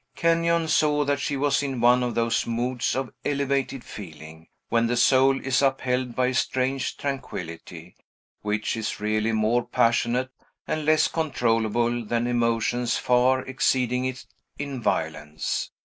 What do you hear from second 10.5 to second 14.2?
and less controllable than emotions far exceeding